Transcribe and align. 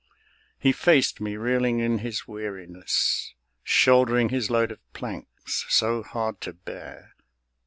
He 0.57 0.71
faced 0.71 1.21
me, 1.21 1.35
reeling 1.37 1.77
in 1.77 1.99
his 1.99 2.27
weariness, 2.27 3.35
Shouldering 3.61 4.29
his 4.29 4.49
load 4.49 4.71
of 4.71 4.93
planks, 4.93 5.63
so 5.69 6.01
hard 6.01 6.41
to 6.41 6.53
bear. 6.53 7.13